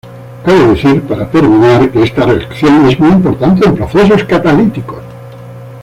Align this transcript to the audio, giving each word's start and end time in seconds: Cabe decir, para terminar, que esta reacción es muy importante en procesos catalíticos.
Cabe 0.45 0.65
decir, 0.73 1.03
para 1.03 1.29
terminar, 1.29 1.91
que 1.91 2.01
esta 2.01 2.25
reacción 2.25 2.87
es 2.87 2.99
muy 2.99 3.11
importante 3.11 3.67
en 3.69 3.75
procesos 3.75 4.23
catalíticos. 4.23 5.03